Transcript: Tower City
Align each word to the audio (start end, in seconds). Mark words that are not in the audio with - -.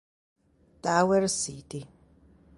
Tower 0.81 1.29
City 1.29 1.85